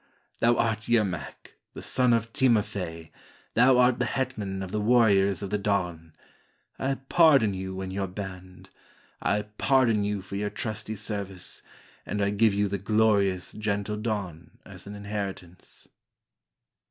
thou 0.39 0.55
art 0.55 0.87
Yermak, 0.89 1.53
the 1.75 1.81
son 1.83 2.11
of 2.11 2.33
Timofey, 2.33 3.11
Thou 3.53 3.77
art 3.77 3.99
the 3.99 4.05
hetman 4.07 4.63
of 4.63 4.71
the 4.71 4.81
warriors 4.81 5.43
of 5.43 5.51
the 5.51 5.59
Don. 5.59 6.13
I 6.79 6.95
pardon 6.95 7.53
you 7.53 7.79
and 7.81 7.93
your 7.93 8.07
band, 8.07 8.71
I 9.21 9.43
pardon 9.59 10.03
you 10.03 10.23
for 10.23 10.37
your 10.37 10.49
trusty 10.49 10.95
service, 10.95 11.61
And 12.03 12.19
I 12.19 12.31
give 12.31 12.55
you 12.55 12.67
the 12.67 12.79
glorious 12.79 13.51
gentle 13.51 13.97
Don 13.97 14.57
as 14.65 14.87
an 14.87 14.95
inheritance." 14.95 15.87